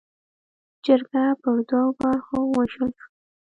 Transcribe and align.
جرګه 0.85 1.23
پر 1.41 1.57
دوو 1.69 1.89
برخو 2.01 2.37
ووېشل 2.43 2.89
شوه. 2.99 3.09